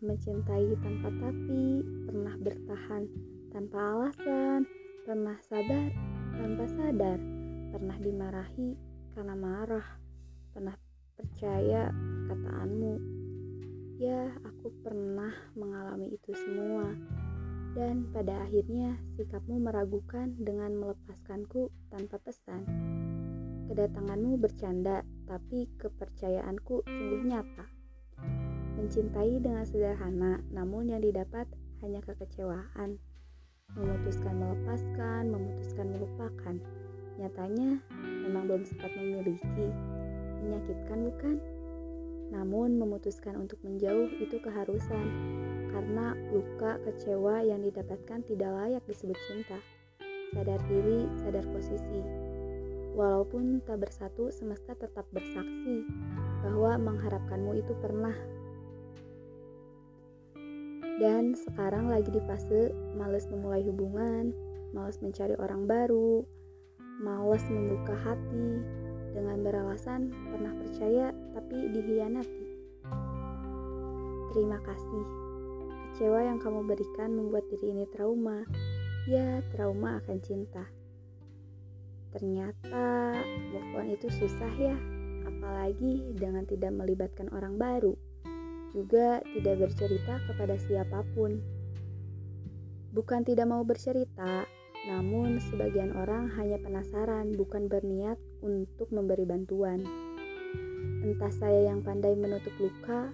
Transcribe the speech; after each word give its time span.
mencintai 0.00 0.76
tanpa 0.80 1.08
tapi, 1.20 1.84
pernah 2.06 2.34
bertahan 2.40 3.02
tanpa 3.50 3.78
alasan, 3.78 4.64
pernah 5.04 5.36
sabar 5.42 5.90
tanpa 6.40 6.64
sadar, 6.70 7.18
pernah 7.74 7.96
dimarahi 8.00 8.78
karena 9.12 9.34
marah, 9.36 9.86
pernah 10.54 10.76
percaya 11.18 11.92
kataanmu. 12.30 12.94
Ya, 14.00 14.32
aku 14.48 14.72
pernah 14.80 15.34
mengalami 15.52 16.16
itu 16.16 16.32
semua. 16.32 16.96
Dan 17.76 18.10
pada 18.10 18.48
akhirnya 18.48 18.98
sikapmu 19.14 19.62
meragukan 19.62 20.34
dengan 20.40 20.74
melepaskanku 20.80 21.70
tanpa 21.92 22.18
pesan. 22.18 22.66
Kedatanganmu 23.70 24.40
bercanda, 24.40 25.06
tapi 25.28 25.70
kepercayaanku 25.78 26.82
sungguh 26.82 27.22
nyata. 27.30 27.79
Mencintai 28.80 29.44
dengan 29.44 29.60
sederhana, 29.68 30.40
namun 30.48 30.88
yang 30.88 31.04
didapat 31.04 31.44
hanya 31.84 32.00
kekecewaan. 32.00 32.96
Memutuskan 33.76 34.40
melepaskan, 34.40 35.28
memutuskan 35.28 35.86
melupakan. 35.92 36.56
Nyatanya 37.20 37.76
memang 38.24 38.48
belum 38.48 38.64
sempat 38.64 38.88
memiliki. 38.96 39.68
Menyakitkan 40.40 40.98
bukan? 41.12 41.36
Namun 42.32 42.80
memutuskan 42.80 43.36
untuk 43.36 43.60
menjauh 43.60 44.08
itu 44.16 44.40
keharusan 44.40 45.06
karena 45.68 46.16
luka 46.32 46.80
kecewa 46.80 47.44
yang 47.44 47.60
didapatkan 47.60 48.24
tidak 48.24 48.48
layak 48.48 48.84
disebut 48.88 49.20
cinta. 49.28 49.60
Sadar 50.32 50.56
diri, 50.72 51.04
sadar 51.20 51.44
posisi. 51.52 52.00
Walaupun 52.96 53.60
tak 53.60 53.84
bersatu, 53.84 54.32
semesta 54.32 54.72
tetap 54.72 55.04
bersaksi 55.12 55.84
bahwa 56.40 56.80
mengharapkanmu 56.80 57.60
itu 57.60 57.76
pernah. 57.76 58.39
Dan 61.00 61.32
sekarang 61.32 61.88
lagi 61.88 62.12
di 62.12 62.20
fase 62.28 62.76
males 62.92 63.24
memulai 63.32 63.64
hubungan, 63.64 64.36
males 64.76 65.00
mencari 65.00 65.32
orang 65.40 65.64
baru, 65.64 66.20
males 67.00 67.40
membuka 67.48 67.96
hati 68.04 68.60
dengan 69.16 69.40
beralasan 69.40 70.12
pernah 70.28 70.52
percaya 70.52 71.08
tapi 71.32 71.72
dihianati. 71.72 72.44
Terima 74.36 74.60
kasih. 74.60 75.04
Kecewa 75.90 76.20
yang 76.20 76.36
kamu 76.36 76.68
berikan 76.68 77.16
membuat 77.16 77.48
diri 77.48 77.72
ini 77.72 77.88
trauma. 77.96 78.44
Ya, 79.08 79.40
trauma 79.56 80.04
akan 80.04 80.20
cinta. 80.20 80.68
Ternyata 82.12 83.16
move 83.48 83.72
on 83.72 83.88
itu 83.88 84.12
susah 84.12 84.52
ya, 84.60 84.76
apalagi 85.24 86.12
dengan 86.12 86.44
tidak 86.44 86.76
melibatkan 86.76 87.32
orang 87.32 87.56
baru, 87.56 87.96
juga 88.70 89.22
tidak 89.34 89.68
bercerita 89.68 90.20
kepada 90.30 90.56
siapa 90.58 91.02
pun. 91.14 91.40
Bukan 92.90 93.22
tidak 93.22 93.46
mau 93.46 93.62
bercerita, 93.62 94.46
namun 94.90 95.38
sebagian 95.50 95.94
orang 95.94 96.32
hanya 96.40 96.58
penasaran, 96.58 97.36
bukan 97.36 97.70
berniat 97.70 98.18
untuk 98.42 98.90
memberi 98.90 99.28
bantuan. 99.28 99.84
Entah 101.00 101.32
saya 101.32 101.70
yang 101.70 101.86
pandai 101.86 102.16
menutup 102.18 102.52
luka, 102.58 103.12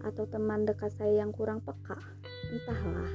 atau 0.00 0.24
teman 0.24 0.64
dekat 0.64 0.92
saya 0.96 1.20
yang 1.24 1.32
kurang 1.32 1.60
peka, 1.60 2.00
entahlah. 2.48 3.12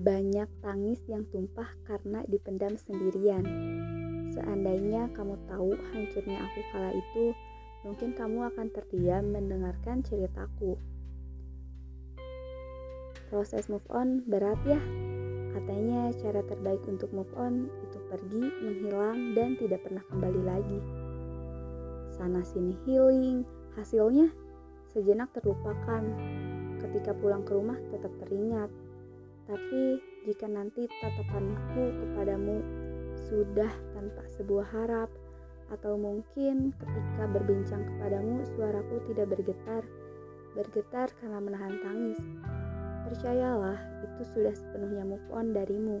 Banyak 0.00 0.48
tangis 0.64 1.02
yang 1.10 1.26
tumpah 1.28 1.68
karena 1.84 2.24
dipendam 2.30 2.78
sendirian. 2.78 3.44
Seandainya 4.32 5.10
kamu 5.12 5.34
tahu 5.50 5.74
hancurnya 5.92 6.38
aku 6.40 6.60
kala 6.72 6.90
itu, 6.94 7.34
mungkin 7.86 8.12
kamu 8.12 8.52
akan 8.52 8.68
terdiam 8.72 9.32
mendengarkan 9.32 10.04
ceritaku. 10.04 10.76
Proses 13.30 13.70
move 13.70 13.86
on 13.94 14.26
berat 14.26 14.58
ya. 14.66 14.80
Katanya 15.50 16.14
cara 16.18 16.42
terbaik 16.46 16.82
untuk 16.86 17.10
move 17.10 17.30
on 17.34 17.66
itu 17.86 17.98
pergi, 18.06 18.44
menghilang, 18.62 19.34
dan 19.34 19.58
tidak 19.58 19.82
pernah 19.82 20.02
kembali 20.10 20.42
lagi. 20.46 20.80
Sana 22.14 22.42
sini 22.46 22.74
healing, 22.86 23.42
hasilnya 23.74 24.30
sejenak 24.90 25.30
terlupakan. 25.34 26.02
Ketika 26.80 27.12
pulang 27.18 27.44
ke 27.44 27.52
rumah 27.54 27.76
tetap 27.92 28.10
teringat 28.24 28.72
tapi 29.50 29.98
jika 30.30 30.46
nanti 30.46 30.86
tatapanku 31.02 31.90
kepadamu 31.90 32.62
sudah 33.26 33.70
tanpa 33.98 34.22
sebuah 34.38 34.66
harap, 34.70 35.10
atau 35.70 35.94
mungkin 35.94 36.74
ketika 36.76 37.24
berbincang 37.30 37.82
kepadamu 37.86 38.42
suaraku 38.54 38.98
tidak 39.10 39.30
bergetar, 39.30 39.82
bergetar 40.58 41.08
karena 41.22 41.38
menahan 41.38 41.74
tangis. 41.82 42.20
Percayalah, 43.06 43.78
itu 44.06 44.22
sudah 44.34 44.54
sepenuhnya 44.54 45.02
move 45.06 45.28
on 45.30 45.54
darimu. 45.54 45.98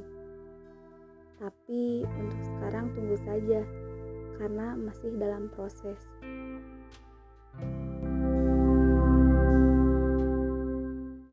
Tapi 1.40 2.04
untuk 2.04 2.40
sekarang 2.44 2.92
tunggu 2.92 3.16
saja, 3.24 3.62
karena 4.36 4.76
masih 4.76 5.14
dalam 5.16 5.48
proses. 5.54 5.98